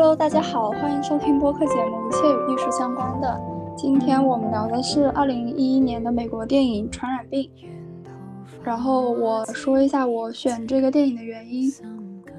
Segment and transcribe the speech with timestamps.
[0.00, 3.28] Hello，大家好，欢迎收听播客节目《一切与艺术相关的》。
[3.76, 7.50] 今天我们聊的是二零一一年的美国电影《传染病》。
[8.62, 11.68] 然后我说一下我选这个电影的原因，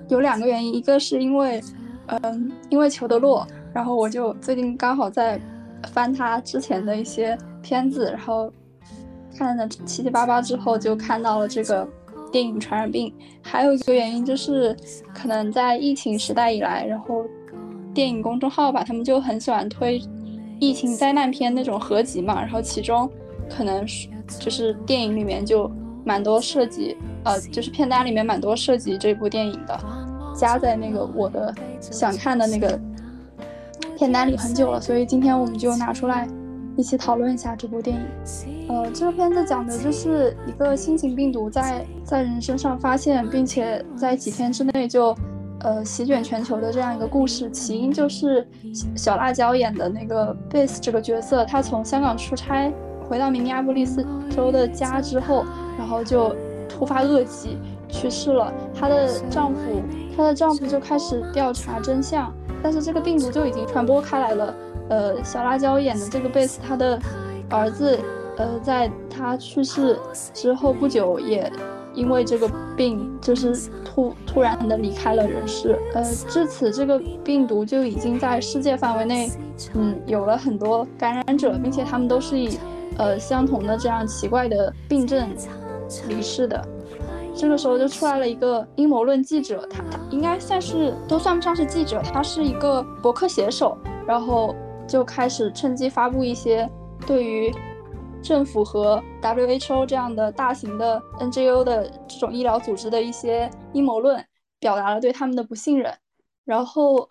[0.07, 1.61] 有两个原因，一个是因为，
[2.06, 5.38] 嗯，因为裘德洛，然后我就最近刚好在
[5.91, 8.50] 翻他之前的一些片子，然后
[9.38, 11.86] 看了七七八八之后，就看到了这个
[12.32, 13.10] 电影《传染病》。
[13.42, 14.73] 还有一个原因就是，
[15.14, 17.26] 可能在疫情时代以来，然后
[18.00, 20.02] 电影公众号吧，他们就很喜欢推
[20.57, 23.10] 疫情灾难片那种合集嘛，然后其中
[23.50, 23.86] 可能
[24.40, 25.70] 就是电影里面就。
[26.06, 26.96] 蛮多涉及，
[27.26, 29.78] 呃，就是片单里面蛮多涉及这部电影的，
[30.34, 32.80] 加在那个我的想看的那个
[33.98, 36.28] 片单里很久了，所以今天我们就拿出来
[36.78, 38.04] 一起讨论一下这部电影。
[38.70, 45.14] 呃，这个片子讲的就是一个新型病毒在在人身上发现，并且在几天之内就
[45.62, 47.50] 呃席卷全球的这样一个故事。
[47.52, 48.48] 起因就是
[48.96, 52.72] 小辣椒演的那个贝斯这个角色，他从香港出差
[53.08, 55.46] 回到明尼阿布利斯州的家之后。
[55.80, 56.36] 然后就
[56.68, 57.58] 突发恶疾
[57.88, 58.54] 去世了。
[58.78, 59.62] 她的丈夫，
[60.14, 62.30] 她的丈夫就开始调查真相，
[62.62, 64.54] 但是这个病毒就已经传播开来了。
[64.90, 67.00] 呃，小辣椒演的这个贝斯，他的
[67.50, 67.98] 儿子，
[68.36, 69.98] 呃，在他去世
[70.34, 71.50] 之后不久，也
[71.94, 75.78] 因为这个病，就是突突然的离开了人世。
[75.94, 79.32] 呃，至此，这个病毒就已经在世界范围内，
[79.73, 82.58] 嗯，有了很多感染者，并且他们都是以，
[82.98, 85.30] 呃，相同的这样奇怪的病症。
[86.08, 86.64] 离世的，
[87.34, 94.56] 这个时候就出来了一个阴谋论记者，他他应该算是都算不上是记者，他是一个博客写手，然后
[94.88, 96.70] 就开始趁机发布一些
[97.08, 97.52] 对于
[98.22, 104.23] 政府和 WHO 这样的大型的 NGO 的这种医疗组织的一些阴谋论，
[104.59, 105.94] 表达了对他们的不信任。
[106.45, 107.08] 然后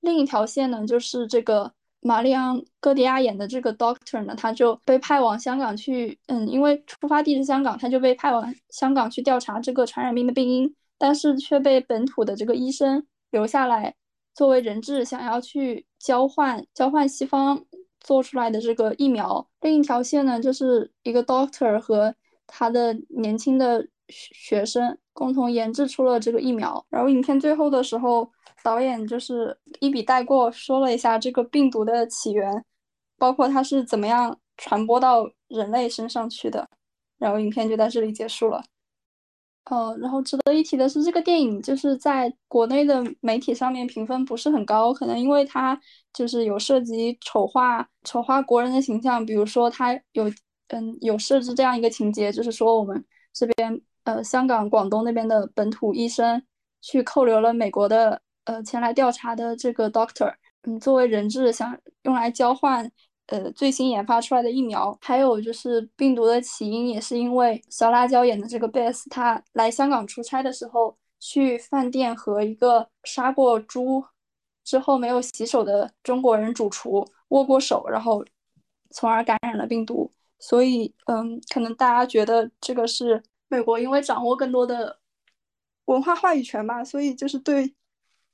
[0.00, 1.72] 另一条线呢，就是这个。
[2.04, 13.94] 玛丽昂·戈迪亚演的这个 Doctor 呢，他就被派往香港去，嗯，因为出发地是香港，他就被派往香港去调查这个传染病的病因，但是却被本土的这个医生留下来
[14.34, 17.64] 作为人质，想要去交换交换西方
[18.02, 19.46] 做出来的这个疫苗。
[19.62, 22.14] 另一条线呢，就是一个 Doctor 和
[22.46, 26.84] 他的年轻的学生共同研制出了这个疫苗。
[26.90, 28.30] 然后影片最后的时候。
[28.64, 32.64] 导演就是一笔带过，说了一下这个病毒的起源，
[33.18, 36.68] 包括它是怎么样传播到人类身上去的，
[37.18, 38.62] 然后影片就在这里结束了。
[39.64, 45.78] 呃，然后值得一提的是，这个电影就是在国内的媒体上面评分不是很高，可能因为它
[46.12, 50.28] 就是有涉及丑化丑化国人的形象，比如说它有
[50.68, 56.42] 嗯有设置这样一个情节，就是说我们这边呃香港广东那边的本土医生
[56.80, 58.20] 去扣留了美国的。
[58.44, 60.34] 呃，前来调查的这个 doctor，
[60.64, 62.90] 嗯，作为人质想用来交换，
[63.26, 64.96] 呃，最新研发出来的疫苗。
[65.00, 74.04] 还有就是病毒的起因也是因为小辣椒演的这个贝斯他来香港出差的时候，去饭店和一个杀过猪
[74.64, 78.24] 之后没有洗手的中国人主厨握过手，然后
[78.90, 80.10] 从而感染了病毒。
[80.38, 84.98] 所以，嗯，可能大家觉得这个是美国因为掌握更多的
[85.84, 87.74] 文化话语权吧，所以就是对。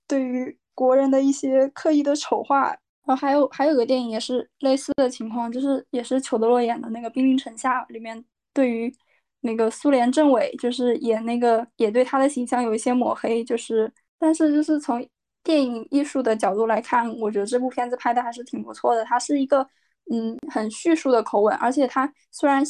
[0.06, 2.75] 对于国人的一些刻意的丑化，
[3.08, 8.94] 然后还有还有个电影也是类似的情况，就是也是裘德洛演的那个《兵临城下》里面，对于
[9.41, 15.02] 那个苏联政委，就是演那个也对他的形象有一些抹黑，就是但是就是从
[15.42, 19.02] 电影艺术的角度来看，我觉得这部片子拍的还是挺不错的。
[19.06, 19.66] 它是一个
[20.12, 22.62] 嗯很叙述的口吻，而且它虽然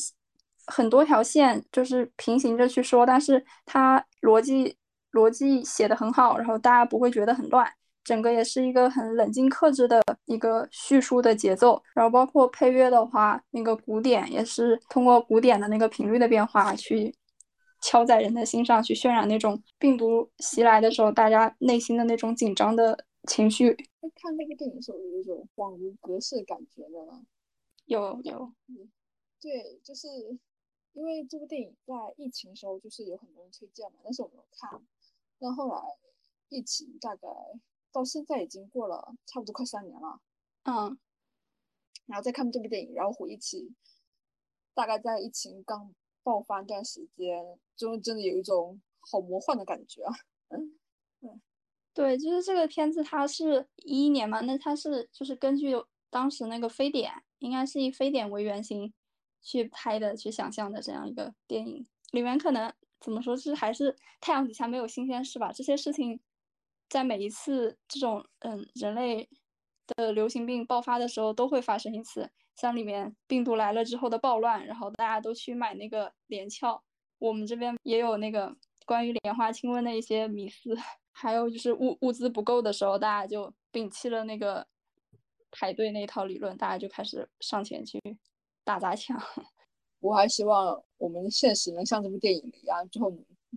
[0.66, 4.76] 很多条线就是平行着去说，但是它逻辑。
[5.12, 7.66] 逻辑写的很好，然后大家不会觉得很乱，
[8.08, 11.82] 整个也是一个很冷静克制的一个叙述的节奏。
[11.94, 17.14] 然后包括配乐的话，那个鼓点也是通过鼓点的那个频率的变化去
[17.82, 23.76] 敲在人的心上，去渲染那种病毒袭来的时候大家内心的那种紧张的情绪。
[24.14, 27.22] 看那个电影的时候有一种恍如隔世的感觉的。
[27.84, 28.52] 有有，
[29.40, 30.08] 对，就是
[30.94, 34.80] 因为这部电影在疫情的时候就是有很多人推荐嘛，但是我没有看。
[35.38, 35.80] 那后来
[36.48, 37.28] 疫情大概
[37.92, 40.20] 到现在已经过了差不多快三年了，
[40.64, 40.98] 嗯，
[42.06, 43.74] 然后再看这部电影，然后回忆起
[44.74, 50.12] 大概在疫情刚爆发那段时间，就真的有一种好魔幻的感觉啊，
[50.50, 50.78] 嗯，
[51.94, 55.72] 对，对，就是这个片子它是一一年嘛，那它是就是根据
[56.10, 58.92] 当时那个非典，应该是以非典为原型
[59.40, 62.72] 去拍的，去想象的这样一个电影，里面可能。
[63.00, 63.36] 怎么说？
[63.36, 65.52] 是还是太阳底下没有新鲜事吧？
[65.52, 66.18] 这些事情
[66.88, 69.28] 在每一次这种嗯人类
[69.96, 76.82] 的流行病爆发的时候都会发生一次，像里面病毒来了之后的暴乱，然后大家都去买那个连翘，
[77.18, 78.54] 我们这边也有那个
[78.86, 80.76] 关于莲花清瘟的一些迷思，
[81.12, 84.66] 还有就是物物资不够的时候，大家就摒弃了那个
[85.50, 88.00] 排队那套理论，大家就开始上前去
[88.64, 89.16] 打砸抢。
[90.00, 93.10] 我还希望我们的现实能像这部电影一样，最后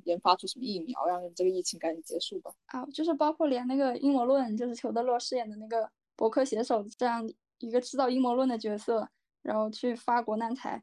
[0.06, 2.54] 研发出什么疫苗，让这个疫情赶紧结束吧。
[2.68, 7.30] 啊，就是包括连那个阴谋论，就是裘德洛饰演的那个博客写手这样
[7.60, 9.10] 一个制造阴谋论的角色，
[9.42, 10.82] 然后去发国难财，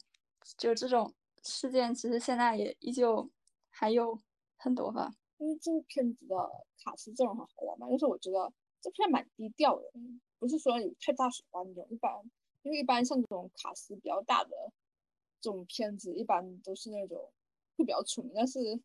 [0.56, 1.12] 就这种
[1.42, 3.28] 事件，其实现在也依旧
[3.70, 4.20] 还有
[4.56, 5.10] 很多吧。
[5.38, 6.36] 因为这部片子的
[6.84, 8.52] 卡斯阵容很好玩嘛，就是我觉得
[8.82, 9.90] 这片蛮低调的，
[10.38, 11.86] 不是说有太大水花那种。
[11.90, 12.12] 一般
[12.62, 14.50] 因为一般像这种卡斯比较大的
[15.40, 17.32] 这种片子，一般都是那种
[17.76, 18.78] 会比较出名，但是。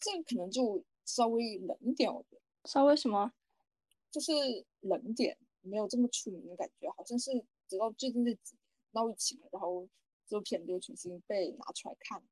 [0.00, 3.32] 这可能就稍微冷一点，我觉得稍微什么，
[4.10, 4.32] 就是
[4.80, 6.90] 冷点，没有这么出名的感觉。
[6.96, 7.30] 好像是
[7.68, 8.60] 直到最近这几年
[8.92, 9.88] 闹疫情了，然后
[10.26, 12.22] 这部片就重新被拿出来看。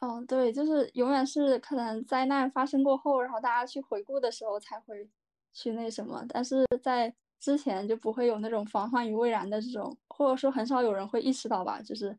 [0.00, 5.08] 嗯，对，就是永远是可能灾难发生过后，然后大家去回顾的时候才会
[5.52, 12.18] 去那什么，但是在之前就不会有那种防患于未然的这种，或者说很少有人会意识到吧，就是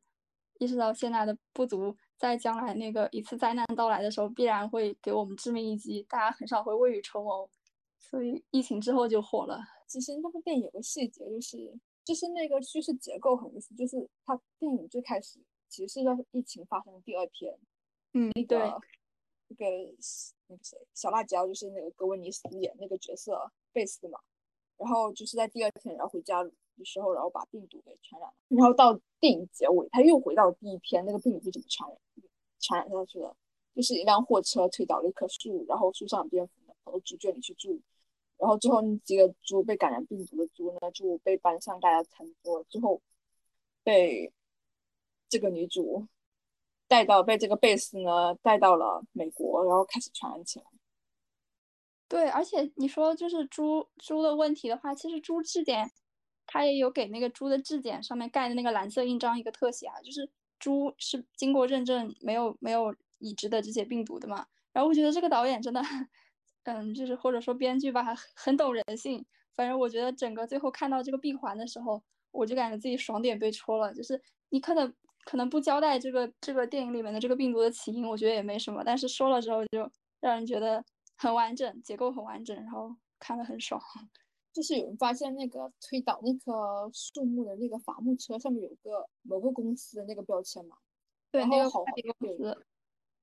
[0.60, 1.96] 意识到现在的不足。
[2.18, 7.50] 在将来那个一次灾难到来的时候，必然会给我们致命一击，大家很少会未雨绸缪，
[8.00, 9.60] 所以疫情之后就火了。
[9.86, 17.54] 其实那部电影有个细节，就是就是那个叙事结构很有意思，就是它电影最开始其实是在疫情发生的第二天，
[18.14, 18.70] 嗯，对，那
[19.58, 19.66] 个
[20.48, 24.18] 那个谁小辣椒就是那个格温妮斯演那个角色贝斯嘛，
[24.78, 26.50] 然后就是在第二天然后回家。
[26.78, 31.98] 的时候，然后把病毒给传染了，然后到电影结尾，他又回到第一篇，那个病毒是怎么传染
[32.60, 33.36] 传染下去的？
[33.76, 36.54] 就是一辆货车推倒了一棵树，然后树上蝙蝠
[36.86, 37.78] 跑到猪圈里去住，
[38.38, 43.02] 然后最后那几个猪被感染病毒的猪呢就被搬上大家餐桌，之后
[43.84, 44.32] 被
[45.28, 46.08] 这个女主
[46.88, 50.66] 带到，被这个贝斯呢带到了美国，然后开始传染起来。
[52.08, 55.92] 对，而且你说就是猪猪的问题的话，其实猪质点。
[56.48, 64.46] 他也有给那个猪的质检上面盖的那个蓝色印章一个特写啊，就是猪是经过认证没有没有已知的这些病毒的嘛。
[64.72, 65.82] 然后我觉得这个导演真的，
[66.64, 68.04] 嗯，就是或者说编剧吧，
[68.36, 69.26] 很懂人性。
[69.54, 73.94] 反正我觉得整个最后看到这个闭环的时候，我就感觉自己爽点被戳了。
[73.94, 74.94] 就是你可能
[75.24, 78.84] 可能不交代这个这个电影里面的这个病毒的起因，我觉得也没什么。
[78.84, 79.90] 但是说了之后，就
[80.20, 80.84] 让人觉得
[81.16, 83.82] 很完整，结构很完整，然后看得很爽。
[84.56, 90.78] 就是有人发现那个推倒那棵树木的那个伐木车上面有个某个公司的那个标签嘛？
[91.30, 92.58] 对，那个好公司。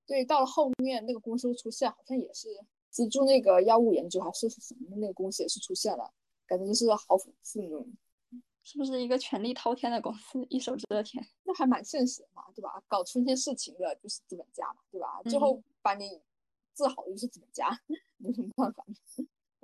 [0.06, 2.48] 对，到了后面那个公司出现，好像也是
[2.90, 6.12] 资助那个药物研究还是什么那个公司也是出现了，
[6.46, 7.86] 感觉就是好讽刺那种。
[8.62, 11.26] 是不是一个权力滔天的公司，一手遮天？
[11.44, 12.80] 那还蛮现实的嘛，对吧？
[12.86, 15.22] 搞出一些事情的就是资本家嘛，对吧？
[15.24, 16.20] 最后把你
[16.74, 17.70] 治好的就是资本家，
[18.18, 18.84] 有什么办法？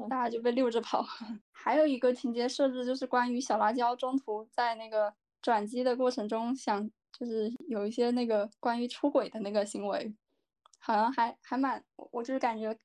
[0.07, 1.03] 大就被溜着跑。
[1.51, 10.15] 还有一个情节设置就是关于小辣椒中途在那个转机的过程中想，就是有一些那个关于出轨的那个行为，
[10.79, 11.83] 好像还还蛮，
[12.13, 12.77] 我就是感觉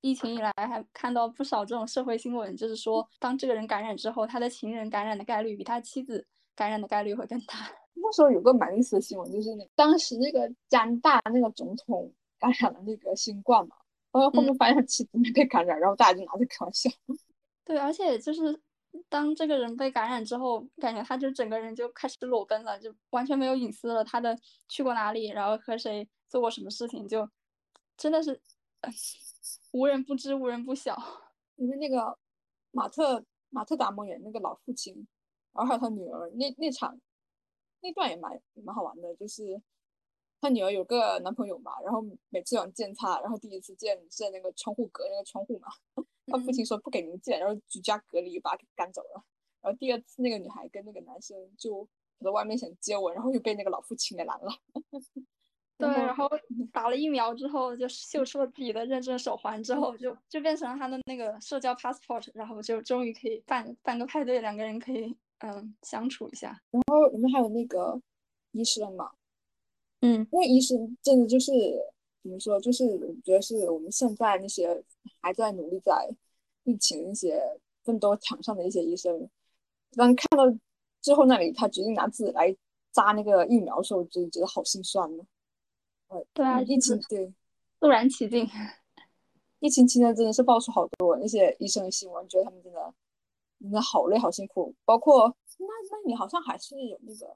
[0.00, 7.54] 疫情以来还看到不少这种社会新闻，就是说当这个人感染之后，他的情人感染的概率比他妻子感染的概率会更大。
[7.94, 13.76] 那时候有个蛮有意思的新闻，就是那当时那个加拿大那个总统感染了那个新冠嘛。
[14.14, 16.88] 然后后面发现他妻子没被感染，然后大家就拿着开玩笑。
[17.64, 18.62] 对，而且就是
[19.08, 24.04] 当这个人被感染之后，感觉他就整个人就开始裸奔了，就完全没有隐私了。
[24.04, 27.28] 他的去过哪里，然后和谁做过什么事情，就
[27.96, 28.40] 真的是
[29.72, 30.96] 无人不知，无人不晓。
[31.56, 32.16] 因为那个
[32.70, 34.94] 马特马特达蒙演那个老父亲，
[35.52, 36.96] 然后还有他女儿，那那场
[37.80, 39.60] 那段也蛮蛮好玩的，就是。
[40.44, 45.68] 他女儿有个男朋友嘛，然后每次想见他，然后第一次见是在那个窗户隔那个窗户嘛，
[46.26, 49.24] 他父亲说不给您见，然后居家隔离把他给赶走了。
[49.62, 51.82] 然后第二次那个女孩跟那个男生就
[52.18, 54.52] 跑到外面想接吻，然后又被那个老父亲给拦了。
[55.78, 56.30] 对，然后
[56.70, 66.60] 打了疫苗之后就秀出了自己的认证手环，之后就就变成了他的那个社交 passport，然后就终于可以办办个派对，两个人可以嗯相处一下。
[66.70, 67.98] 然后里面还有那个
[68.52, 69.10] 医生嘛。
[70.04, 71.52] 嗯，因为医生真的就是
[72.22, 74.84] 怎么说，就是我觉得是我们现在那些
[75.22, 76.08] 还在努力在
[76.64, 77.42] 疫情那些
[77.84, 79.28] 奋斗场上的一些医生，
[79.92, 80.44] 当看到
[81.00, 82.54] 最后那里他决定拿自己来
[82.92, 85.24] 扎那个疫苗的时候，就觉得好心酸呢。
[86.32, 87.32] 对啊，疫情对，
[87.80, 88.46] 肃然起敬。
[89.60, 92.94] 疫情期间真的是爆出好多那些医生的新闻，觉得他们真的
[93.60, 94.74] 真的好累好辛苦。
[94.84, 97.34] 包括那那你好像还是有那个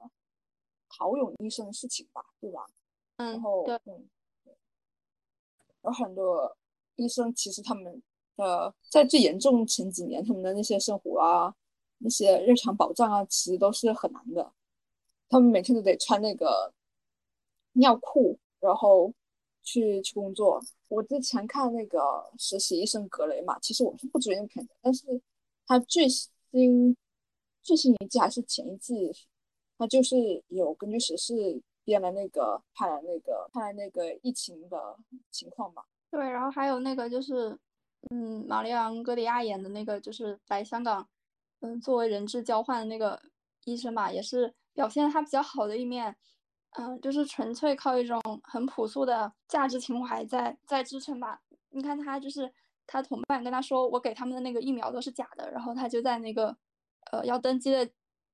[0.99, 2.67] 陶勇医生的事情吧，对吧？
[3.15, 4.05] 嗯，然后对，嗯，
[5.83, 6.55] 有很多
[6.97, 8.03] 医生其实他们
[8.35, 11.55] 的在最严重前几年，他们的那些生活啊，
[11.99, 14.51] 那些日常保障啊，其实都是很难的。
[15.29, 16.73] 他们每天都得穿那个
[17.73, 19.13] 尿裤，然后
[19.63, 20.61] 去去工作。
[20.89, 25.21] 我之前看那个实习医生格雷嘛，其实我是不追那片的，但是
[25.65, 26.97] 他最新
[27.61, 29.15] 最新一季还是前一季，
[29.79, 34.97] 他就是有根据时事编了那个拍了那个拍了那个疫情的
[35.31, 35.81] 情况嘛。
[36.11, 37.57] 对，然后还有那个就是，
[38.09, 41.07] 嗯，玛丽昂·戈迪亚演的那个，就是来香港，
[41.61, 43.21] 嗯，作为人质交换的那个
[43.63, 46.15] 医生吧，也是表现他比较好的一面，
[46.71, 51.41] 嗯，就是纯粹靠一种很朴素的价值情怀在在支撑吧。
[51.69, 52.51] 你看他就是
[52.85, 56.57] 他同伴跟他说，我给他们的那个疫苗都是假的，然后他就在那个
[57.11, 57.89] 呃要登机的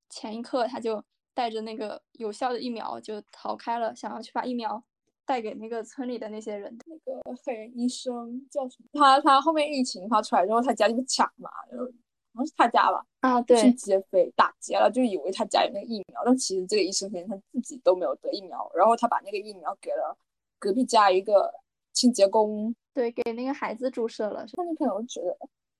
[0.09, 1.03] 前一刻，他就
[1.35, 4.83] 带着那个有效的疫苗就逃开了，想要去把疫苗
[5.25, 6.75] 带给那个村里的那些人。
[6.87, 8.99] 那个黑人医生叫什么？
[8.99, 11.85] 他他后面疫情发出来之后，他家就被抢嘛，然后
[12.33, 20.17] 好像是他家吧，啊，去对，劫匪打劫了，就以为他家有那个疫苗，但其实这个医生连他自己都没有得疫苗，然后他把那个疫苗给了
[20.57, 21.53] 隔壁家一个
[21.93, 22.73] 清洁工。
[22.93, 24.45] 对，给那个孩子注射了。
[24.53, 25.37] 看那片我就觉得，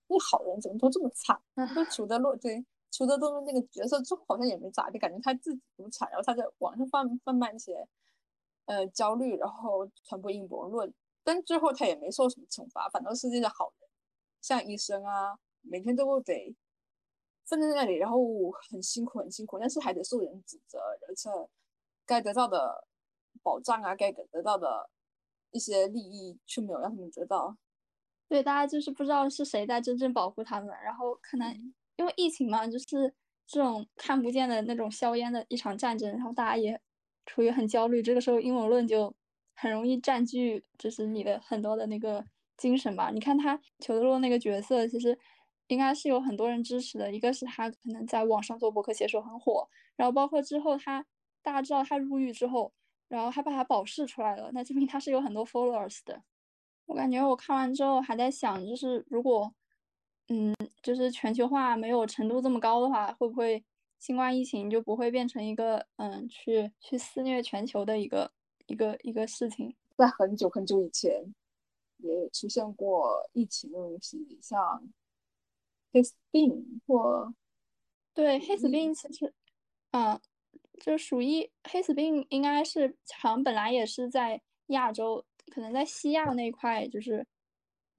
[0.08, 1.40] 那好人怎么都这么惨？
[1.74, 2.66] 都处在落对
[2.98, 7.86] 裘德洛那个角色，之后好像也没咋地，感觉他自己独裁，然后他在网上贩贩卖一些
[8.68, 13.90] 呃焦虑，然后传播阴谋论，但最后他也没受什么惩罚，反倒是这些好人，
[14.40, 16.56] 像医生啊，每天都得
[17.44, 18.18] 站在那里，然后
[18.70, 21.30] 很辛苦很辛苦，但是还得受人指责，而且
[22.06, 22.88] 该得到的
[23.44, 24.90] 保障啊，该得到的
[25.52, 27.58] 一些利益却没有让他们得到。
[28.30, 33.14] 对，大家就是不知道是谁在真正保护他们，然后可能嗯因为疫情嘛，就是
[33.48, 36.80] 这种看不见的那种硝烟的一场战争，然后大家也
[37.26, 39.14] 处于很焦虑，这个时候阴谋论就
[39.56, 42.26] 很容易占据，就是你的很多的那个
[42.58, 43.12] 精神吧。
[43.14, 45.18] 你看他裘德洛那个角色，其实
[45.68, 51.06] 应该是有很多人支持的，一个是他可能在网上做博客写手很火，然后包括之后他
[51.42, 52.74] 大家知道他入狱之后，
[53.08, 56.24] 然后还把他保释出来了，那证明他是有很多 followers 的。
[56.88, 59.54] 我感觉我看完之后还在想，就是如果，
[60.28, 63.64] 嗯，就是全球化没有程度这么高的话，会不会
[64.00, 68.32] 新冠疫情就不会变成一个嗯去去肆虐全球的一个
[68.66, 69.76] 一个一个事情？
[69.96, 71.34] 在很久很久以前，
[71.98, 74.84] 也出现过疫情的东西，像
[75.94, 77.34] 黑死病或
[78.14, 79.34] 对，黑死嗯病其实，
[79.92, 80.20] 嗯，
[80.80, 87.26] 就鼠疫黑死病，应该是好像本来也是在亚洲，可能在西亚那块就是，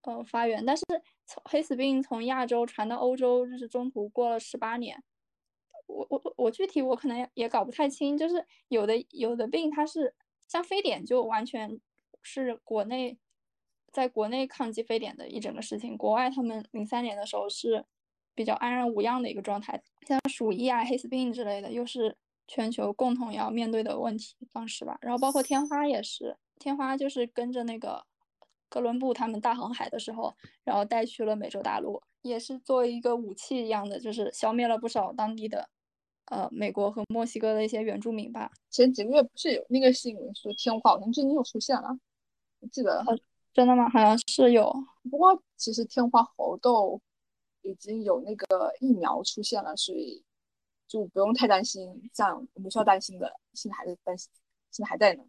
[0.03, 0.85] 呃，发源，但是
[1.27, 5.03] 从黑死病从亚洲传到欧洲，就是中途过了十八年。
[5.87, 10.15] 我我我具体我可能也搞不太清，就是有的有的病它是
[10.49, 11.81] 像非典就完全
[12.23, 13.19] 是国内
[13.93, 17.85] 在国内抗击非典的一整个事情，国外他们零三年的时候是
[18.35, 22.17] 比较安然无恙的一个状态，像鼠疫啊、黑死病之类的，又是
[22.47, 24.99] 全球共同要面对的问题，当时吧。
[25.01, 28.05] 然后包括天花也是，天花就是跟着那个
[28.69, 35.69] 哥伦布他们大航海的时候，然后带去了美洲大陆，也是作为一个武器一样的，就是消灭了不少当地的
[36.27, 38.51] 呃美国和墨西哥的一些原住民吧。
[38.71, 41.99] 前几个月不是有那个新闻说天花好像最近又出现了，
[42.61, 43.05] 我记得。
[43.55, 43.89] 真的吗？
[43.89, 44.71] 好像是有。
[45.11, 47.01] 不过其实天花猴痘
[47.63, 50.23] 已经有那个疫苗出现了，所以
[50.87, 51.89] 就不用太担心。
[52.13, 54.31] 像我们需要担心的，现在还在担心，
[54.71, 55.25] 现在还在呢。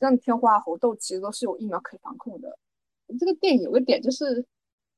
[0.00, 2.58] 像天花猴痘其实都是有疫苗可以防控的。
[3.18, 4.44] 这个电影有个点就是，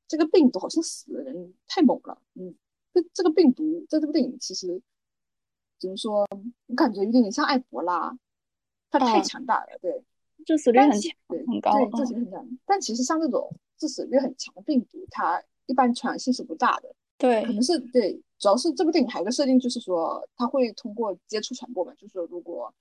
[0.07, 2.21] 这个病毒好像死的人太猛了。
[2.35, 2.53] 嗯，
[2.93, 4.81] 这这个病毒在这部电影其实
[5.79, 6.27] 怎么说，
[6.67, 8.17] 我感觉有点像埃博拉，
[8.89, 10.03] 它太嗯强大了，对。
[10.45, 10.89] 致死率很
[11.45, 11.73] 很高。
[11.73, 12.59] 对，致死嗯率很强。
[12.65, 22.73] 但其实像这种致死率很强的病毒，它一般传染性是不大的，对可能是对，主要是这部电影还有个设定，就是说它会通过接触传播嘛，就是说如果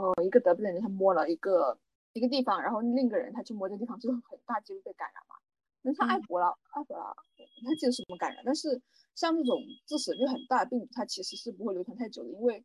[0.00, 1.78] 呃一个得病的人他摸了一个
[2.12, 5.36] 一个地方，然后另一个人他去摸这个地方，就很大几率被感染嘛。
[5.82, 7.14] 那像埃嗯博拉，埃博拉
[7.64, 8.80] 它其实什么感染，但是
[9.14, 12.64] 像这种致死率很大的病毒，它其实是不会流传太久的，因为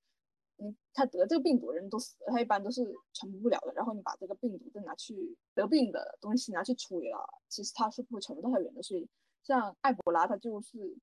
[0.58, 2.82] 嗯，他得这个病毒的人都死了，他一般都是
[3.14, 3.74] 传播不了的。
[3.74, 8.82] 然后你把这个病毒再拿去得病的东西拿去处理了，其实它是不会传播到太远的。
[8.82, 9.08] 所以
[9.44, 10.98] 像埃博拉，它就是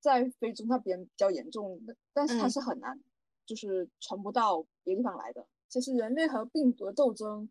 [0.00, 1.80] 在非洲那边比较严重，
[2.12, 3.00] 但是它嗯是很难
[3.46, 5.46] 就是传播到别的地方来的。
[5.68, 7.48] 其实人类和病毒的斗争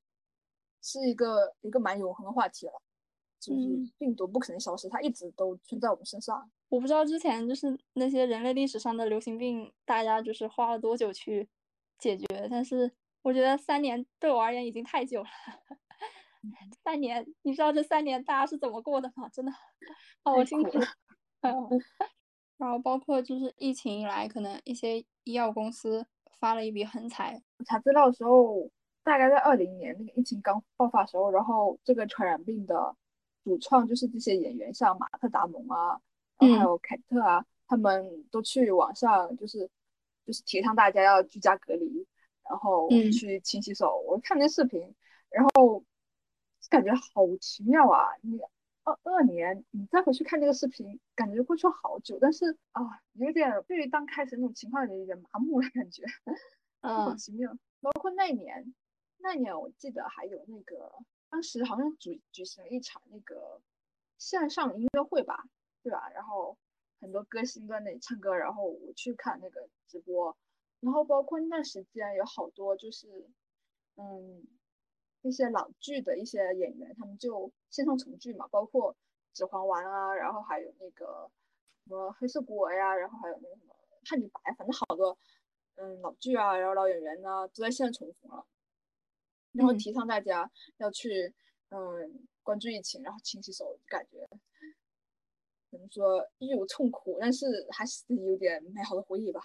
[0.82, 2.74] 是一个一个蛮永恒的话题了。
[3.40, 6.50] 就是病毒不可能消失，它一直都存在我们身上。
[6.70, 11.50] 我不知道之前就是那些人类历史上的流行病，大家就是花了多久去
[11.98, 12.90] 解决，但是
[13.22, 15.30] 我觉得三年对我而言已经太久了。
[16.86, 19.28] 三年，你知道这三年大家是怎么过的吗？
[19.28, 19.52] 真的
[20.24, 20.80] 好辛苦。
[22.58, 26.06] 然后包括就是疫情以来，可能一些医药公司
[26.40, 27.42] 发了一笔横财。
[27.66, 28.70] 查资料的时候，
[29.04, 32.96] 大概在二零年那个疫情刚爆发的时候，然后这个传染病的
[33.44, 36.00] 主创就是这些演员，像马特·达蒙啊，
[36.38, 39.70] 然后还有凯特啊，他们都去网上就是
[40.26, 42.06] 就是提倡大家要居家隔离，
[42.50, 44.04] 然后去勤洗手。
[44.08, 44.94] 我看那视频，
[45.30, 45.84] 然后。
[46.70, 48.08] 感觉好奇妙啊！
[48.22, 48.40] 你
[48.84, 52.82] 二二年，你再回去看这个视频，感觉过去好久，但是啊，
[53.14, 56.04] 有点对于刚开始那种情况有点麻木的感觉，
[56.82, 57.58] 嗯，好奇妙。
[57.82, 58.74] 包括那年，
[59.18, 60.92] 那年我记得还有那个，
[61.30, 63.62] 当时好像举举行了一场那个
[64.18, 65.46] 线上音乐会吧，
[65.82, 66.10] 对吧？
[66.14, 66.58] 然后
[67.00, 70.36] 很多歌星在那里唱歌，然后我去看那个直播，
[70.82, 73.30] 然后包括那段时间有好多就是，
[73.96, 74.46] 嗯。
[75.24, 78.94] 一些老剧的一些演员，他们就线上重聚嘛，包括
[79.34, 81.32] 《指环王》啊，然后还有那个
[81.86, 83.74] 什么《黑色孤儿》呀，然后还有那个什么
[84.10, 85.18] 《汉尼拔》，反正好多
[85.76, 88.46] 嗯老剧啊，然后老演员呢都在线上重逢了，
[89.54, 91.34] 然后提倡大家要去
[91.70, 94.28] 嗯关注疫情，然后勤洗手，感觉
[95.72, 99.42] 怎么说又痛苦，但是还是有点美好的回忆吧。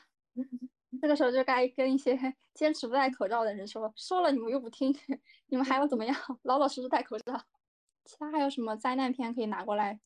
[1.00, 2.16] 这个时候就该跟一些
[2.54, 4.90] 坚持不戴口罩的人说，说了你们又不听，
[5.48, 6.16] 你们还要怎么样？
[6.44, 7.44] 老老实实戴口罩。
[8.04, 10.00] 其他还有什么灾难片可以拿过来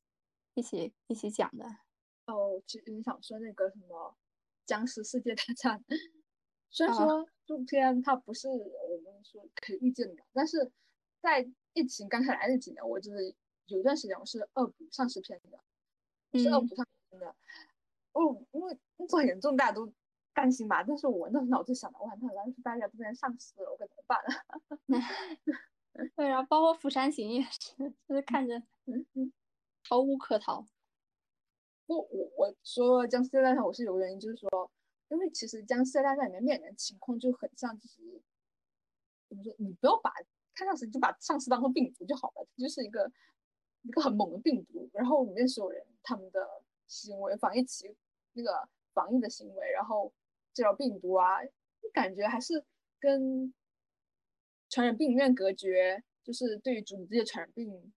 [0.55, 1.65] 一起一起讲的？
[2.27, 4.17] 哦，其实你想说那个什么
[4.67, 5.85] 僵尸世界大战，
[6.69, 8.57] 虽然说这部片它不是我
[9.05, 10.73] 们说可以预见的，但是
[11.21, 13.33] 在疫情刚开来那几年，我就是
[13.67, 17.37] 有一段时间我是恶补丧尸片的，是恶补丧尸片的。
[18.15, 18.77] 哦，因为
[19.09, 19.93] 这很严重，大家都。
[20.35, 24.45] 担心吧，但是我那脑子想的，哇，那要是大家都变丧尸了，我该怎么办啊？
[26.17, 27.77] 对，然后包括《釜山行》也是，
[28.09, 29.33] 就是看着嗯嗯
[29.85, 30.67] 逃无可逃。
[31.87, 34.71] 不，我我说僵尸大战，我是有原因，就是说，
[35.09, 38.01] 因为其实僵尸大战里面面临的情况就很像，就是
[39.29, 40.11] 怎么说，你不要把
[40.55, 43.13] 看上去就把丧尸当成病毒就好了，它就是一个
[43.83, 47.95] 一个很猛的病毒，然后里面所有人他们的行为防疫起
[48.33, 50.11] 那个防疫的行为，然后。
[50.55, 51.39] 治疗病毒啊，
[51.93, 52.65] 感觉还是
[52.99, 53.53] 跟
[54.69, 57.93] 传染病院隔绝，就是对于组织传染病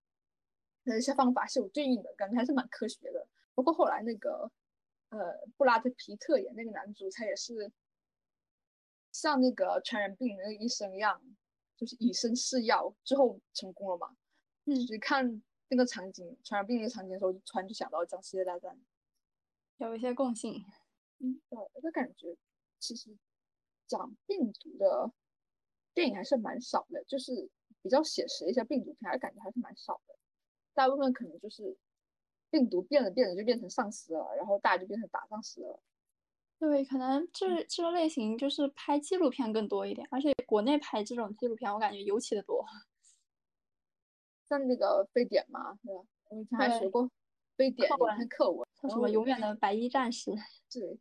[0.84, 3.28] 的一些方法是有对应的，感觉还是蛮科学的。
[3.54, 4.52] 包括后来那个
[5.10, 7.72] 呃布拉德皮特演那个男主，他也是
[9.12, 11.22] 像那个传染病那个医生一样，
[11.78, 14.16] 就是以身试药，最后成功了嘛。
[14.66, 18.76] 嗯，所以看那个场景，传染病那个场景的时候，突然就想到《僵尸世界大战》，
[19.78, 20.66] 有一些共性。
[21.20, 22.36] 嗯，对，我感觉
[22.86, 23.18] 其实
[23.88, 25.12] 讲病毒的
[25.94, 27.50] 电影还是蛮少的，就是
[27.82, 30.16] 比较写实一些病毒片，还感觉还是蛮少的。
[30.74, 31.78] 大部分可能就是
[32.50, 35.82] 病毒变着变着就变成丧尸了，然后大家就变成打丧尸了。
[36.60, 42.66] 对，可能这这个类型就是拍纪录片更多一点，而且国内拍这种纪录片，我感觉尤其的多。
[44.48, 46.04] 像那个非典嘛，对吧？
[46.30, 47.10] 我以前还学过
[47.56, 48.68] 非典看课文。
[48.90, 50.32] 什么永远的白衣战士？
[50.72, 51.00] 对，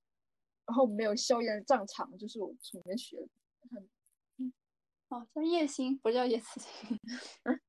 [0.66, 3.28] 然后没有硝烟战场，就是我从里面学的。
[4.38, 4.52] 嗯，
[5.08, 6.98] 哦，叫叶星，不叫叶慈星。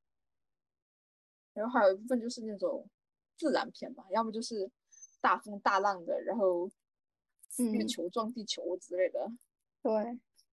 [1.53, 2.89] 然后还有一部分就是那种
[3.38, 4.69] 自然片吧，要么就是
[5.21, 6.69] 大风大浪的，然后
[7.73, 9.31] 月球撞地球之类的。
[9.81, 10.19] 对，